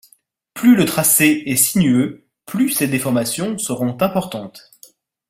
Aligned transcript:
Plus 0.55 0.75
le 0.75 0.85
tracé 0.85 1.43
est 1.45 1.55
sinueux, 1.55 2.25
plus 2.47 2.69
ces 2.71 2.87
déformations 2.87 3.59
seront 3.59 4.01
importantes. 4.01 4.71